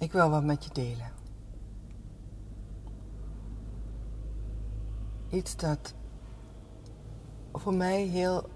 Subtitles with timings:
[0.00, 1.12] Ik wil wat met je delen.
[5.30, 5.94] Iets dat
[7.52, 8.48] voor mij heel,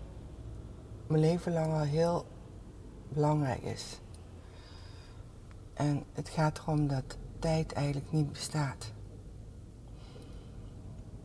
[1.06, 2.26] mijn leven lang al heel
[3.08, 4.00] belangrijk is.
[5.74, 8.92] En het gaat erom dat tijd eigenlijk niet bestaat.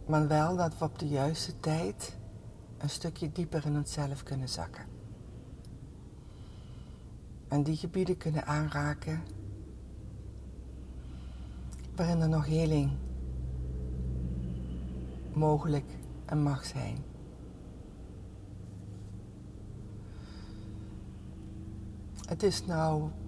[0.05, 2.17] Maar wel dat we op de juiste tijd
[2.77, 4.85] een stukje dieper in onszelf kunnen zakken.
[7.47, 9.23] En die gebieden kunnen aanraken
[11.99, 12.91] waarin nog heling
[15.33, 15.85] mogelijk
[16.25, 16.97] en mag zijn.
[22.25, 22.73] Het is nu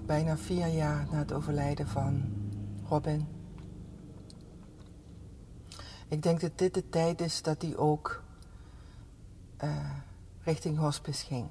[0.05, 2.23] bijna vier jaar na het overlijden van
[2.89, 3.27] Robin.
[6.07, 8.23] Ik denk dat dit de tijd is dat hij ook
[9.63, 9.91] uh,
[10.43, 11.47] richting hospice ging.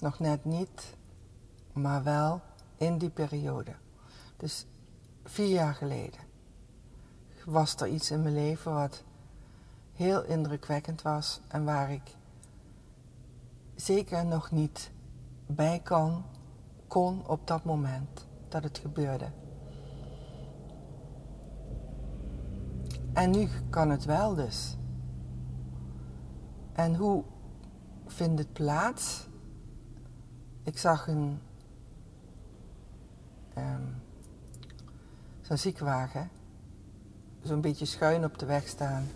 [0.00, 0.96] Nog net niet,
[1.72, 2.40] maar wel
[2.76, 3.74] in die periode.
[4.36, 4.66] Dus
[5.24, 6.20] vier jaar geleden
[7.44, 9.02] was er iets in mijn leven wat
[9.92, 12.16] heel indrukwekkend was en waar ik
[13.74, 14.90] zeker nog niet
[15.46, 16.24] bij kan,
[16.86, 19.30] kon op dat moment dat het gebeurde.
[23.12, 24.76] En nu kan het wel dus.
[26.72, 27.24] En hoe
[28.06, 29.28] vindt het plaats?
[30.62, 31.40] Ik zag een
[33.58, 34.02] um,
[35.40, 36.30] zo'n ziekenwagen
[37.42, 39.06] zo'n beetje schuin op de weg staan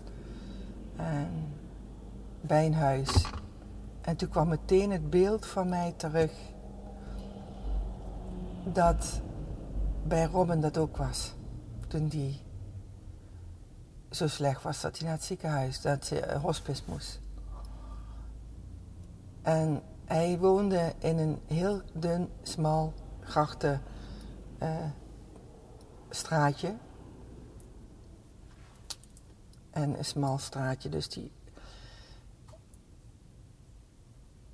[2.41, 3.25] bij een huis.
[4.01, 6.31] En toen kwam meteen het beeld van mij terug
[8.63, 9.21] dat
[10.03, 11.33] bij Robin dat ook was.
[11.87, 12.41] Toen die
[14.09, 17.21] zo slecht was dat hij naar het ziekenhuis, dat hij hospice moest.
[19.41, 23.81] En hij woonde in een heel dun, smal, grachten
[24.61, 24.85] uh,
[26.09, 26.75] straatje.
[29.69, 31.31] En een smal straatje, dus die,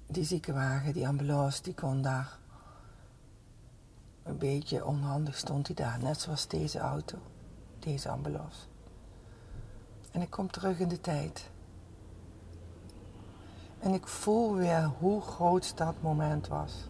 [0.08, 2.40] die ziekenwagen, die ambulance, die kon daar
[4.24, 7.18] een beetje onhandig stond hij daar, net zoals deze auto,
[7.80, 8.60] deze ambulance.
[10.12, 11.50] En ik kom terug in de tijd.
[13.82, 16.90] En ik voel weer hoe groot dat moment was.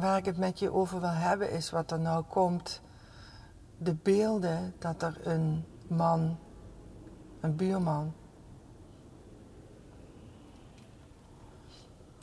[0.00, 2.80] waar ik het met je over wil hebben is wat er nou komt.
[3.78, 6.38] De beelden dat er een man,
[7.40, 8.12] een buurman,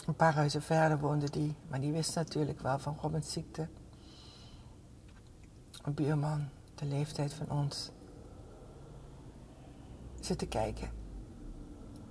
[0.05, 3.67] een paar huizen verder woonde die, maar die wist natuurlijk wel van Robins ziekte.
[5.83, 7.91] Een buurman, de leeftijd van ons,
[10.25, 10.89] zit te kijken.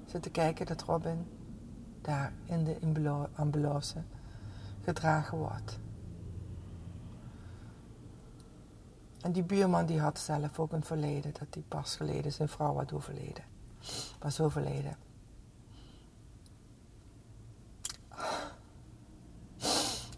[0.06, 1.26] Zit te kijken dat Robin
[2.00, 4.02] daar in de ambulance
[4.84, 5.78] gedragen wordt.
[9.20, 12.74] En die buurman die had zelf ook een verleden, dat hij pas geleden zijn vrouw
[12.74, 13.44] had overleden.
[14.18, 14.96] Was overleden.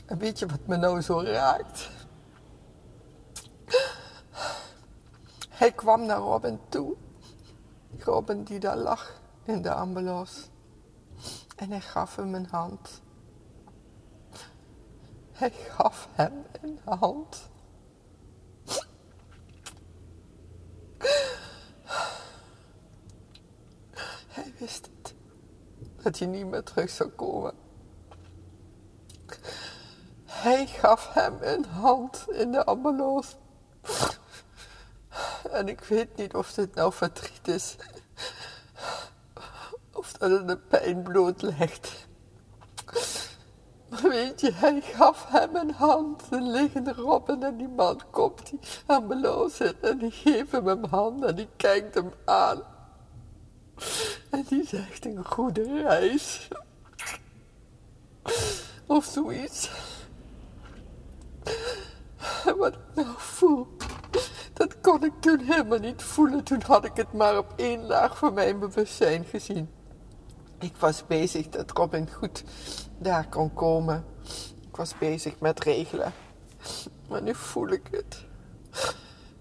[0.07, 1.91] En weet je wat me nou zo raakt?
[5.49, 6.97] Hij kwam naar Robin toe.
[8.01, 10.41] Robin die daar lag in de ambulance.
[11.57, 13.03] En hij gaf hem een hand.
[15.33, 16.33] Hij gaf hem
[16.63, 17.51] een hand.
[24.29, 25.15] Hij wist het.
[26.03, 27.55] Dat hij niet meer terug zou komen.
[30.25, 33.37] Hij gaf hem een hand in de ambulance.
[35.55, 37.77] En ik weet niet of dit nou verdriet is.
[39.93, 42.07] Of dat het de pijn blootlegt.
[44.03, 48.61] Weet je, hij gaf hem een hand, een liggende Robin en die man komt die
[48.87, 52.63] ambulance in en die geeft hem een hand en die kijkt hem aan.
[54.31, 56.49] En die zegt een goede reis.
[58.87, 59.71] Of zoiets.
[62.45, 63.77] En wat ik nou voel,
[64.85, 66.45] kon ik toen helemaal niet voelen.
[66.45, 69.71] Toen had ik het maar op één laag van mijn bewustzijn gezien.
[70.59, 72.45] Ik was bezig dat Robin goed
[72.99, 74.05] daar kon komen.
[74.69, 76.13] Ik was bezig met regelen.
[77.09, 78.25] Maar nu voel ik het.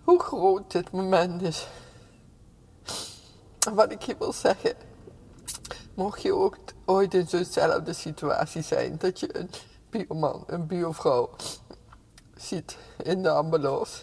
[0.03, 1.67] Hoe groot dit moment is.
[3.73, 4.75] Wat ik je wil zeggen.
[5.93, 8.97] Mocht je ook ooit in zo'nzelfde situatie zijn.
[8.97, 9.49] Dat je een
[9.89, 11.29] bioman, een biovrouw
[12.35, 14.01] ziet in de ambulance.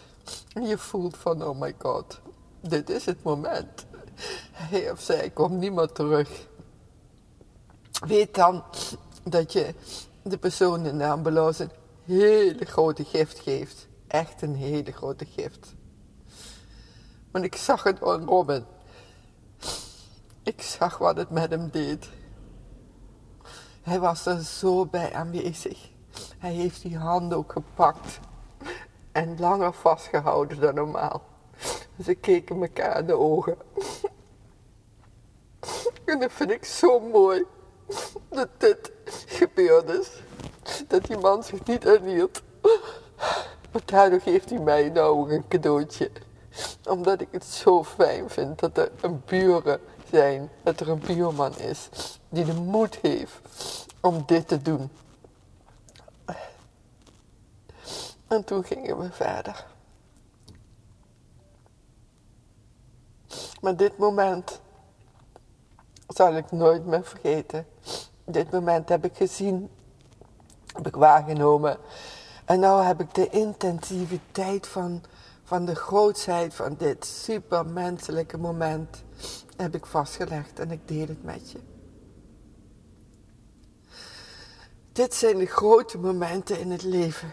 [0.52, 2.20] En je voelt van, oh my god,
[2.60, 3.86] dit is het moment.
[4.52, 6.48] hij of zij komt niet meer terug.
[8.06, 8.64] Weet dan
[9.22, 9.74] dat je
[10.22, 11.70] de persoon in ambulance een
[12.04, 13.88] hele grote gift geeft.
[14.06, 15.74] Echt een hele grote gift.
[17.30, 18.64] Maar ik zag het aan Robin.
[20.42, 22.08] Ik zag wat het met hem deed.
[23.82, 25.88] Hij was er zo bij aanwezig.
[26.38, 28.20] Hij heeft die hand ook gepakt
[29.12, 31.22] en langer vastgehouden dan normaal.
[32.04, 33.56] Ze keken elkaar in de ogen.
[36.04, 37.44] En dat vind ik zo mooi
[38.28, 38.92] dat dit
[39.26, 40.22] gebeurd is.
[40.88, 42.42] Dat die man zich niet aanhield.
[43.72, 46.10] Maar daardoor geeft hij mij nou een cadeautje.
[46.88, 49.80] Omdat ik het zo fijn vind dat er een buren
[50.10, 50.50] zijn.
[50.62, 51.88] Dat er een buurman is
[52.28, 53.40] die de moed heeft
[54.00, 54.90] om dit te doen.
[58.30, 59.66] En toen gingen we verder.
[63.60, 64.60] Maar dit moment
[66.06, 67.66] zal ik nooit meer vergeten.
[68.24, 69.70] Dit moment heb ik gezien,
[70.66, 71.78] heb ik waargenomen.
[72.44, 75.02] En nu heb ik de intensiviteit van,
[75.44, 79.02] van de grootsheid van dit supermenselijke moment
[79.56, 81.58] heb ik vastgelegd en ik deel het met je.
[84.92, 87.32] Dit zijn de grote momenten in het leven.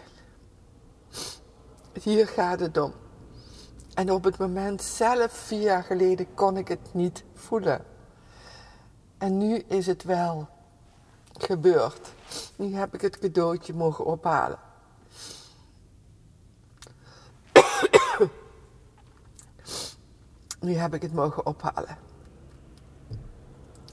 [2.02, 2.92] Hier gaat het om.
[3.94, 7.84] En op het moment zelf, vier jaar geleden, kon ik het niet voelen.
[9.18, 10.48] En nu is het wel
[11.32, 12.12] gebeurd.
[12.56, 14.58] Nu heb ik het cadeautje mogen ophalen.
[20.60, 21.98] nu heb ik het mogen ophalen.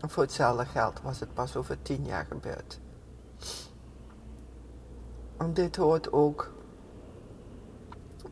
[0.02, 2.80] En voor hetzelfde geld was het pas over tien jaar gebeurd.
[5.38, 6.55] En dit hoort ook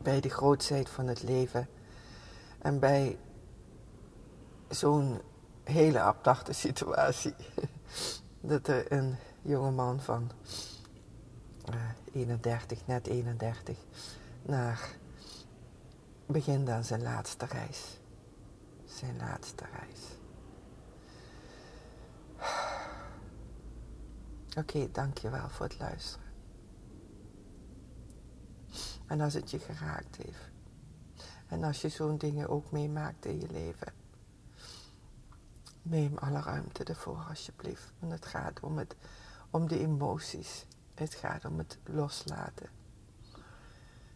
[0.04, 1.68] bij de grootheid van het leven
[2.58, 3.18] en bij
[4.68, 5.20] zo'n
[5.62, 7.34] hele aparte situatie.
[8.40, 10.30] Dat er een jongeman van
[11.68, 11.80] uh, eh,
[12.12, 13.76] 31, net 31,
[14.42, 14.88] naar
[16.26, 17.98] begint aan zijn laatste reis.
[18.84, 20.00] Zijn laatste reis.
[24.48, 26.23] Oké, okay, dankjewel voor het luisteren.
[29.14, 30.50] En als het je geraakt heeft.
[31.46, 33.92] En als je zo'n dingen ook meemaakt in je leven.
[35.82, 37.92] Neem alle ruimte ervoor alsjeblieft.
[37.98, 38.96] Want het gaat om, het,
[39.50, 40.66] om de emoties.
[40.94, 42.68] Het gaat om het loslaten.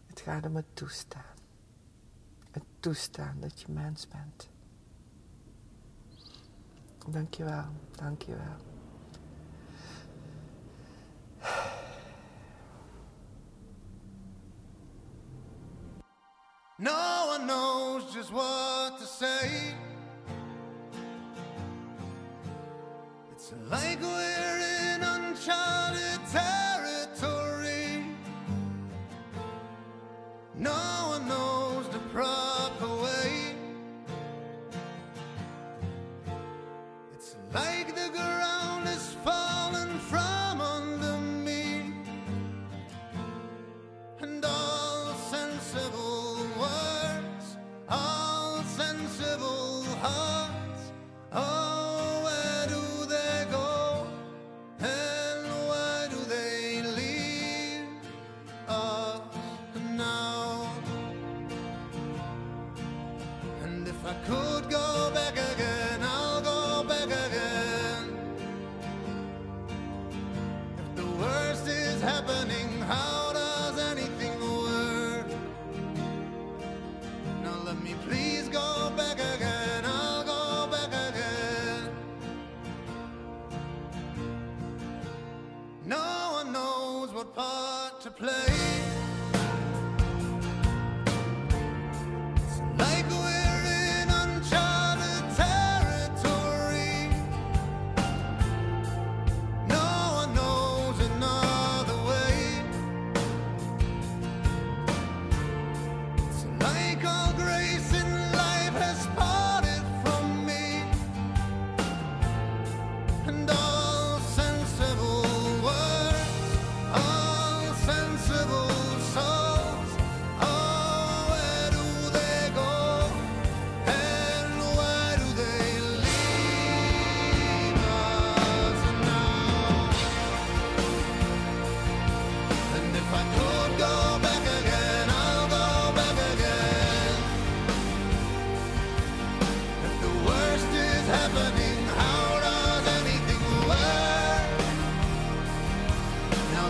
[0.05, 1.35] Het gaat om het toestaan.
[2.51, 4.49] Het toestaan dat je mens bent.
[7.09, 8.55] Dankjewel, dankjewel.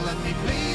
[0.06, 0.69] let me please.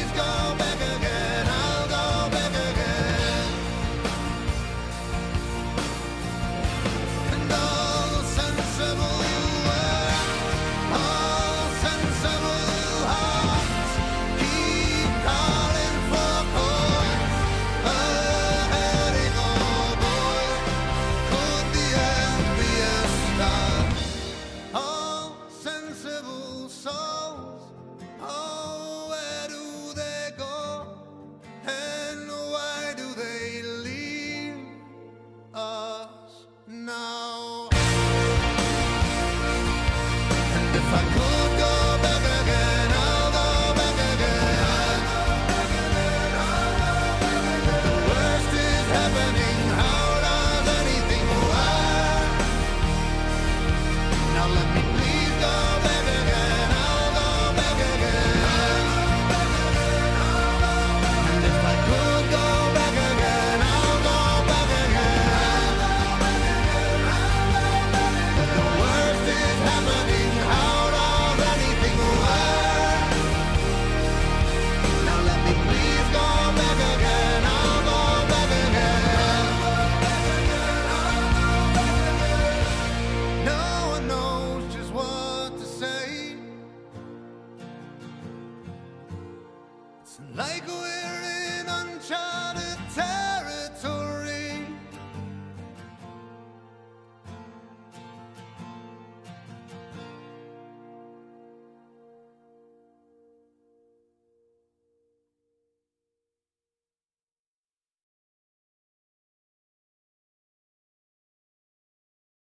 [90.37, 91.14] Like we're